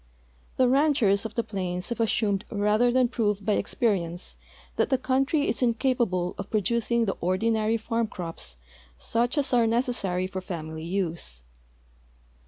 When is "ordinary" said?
7.21-7.77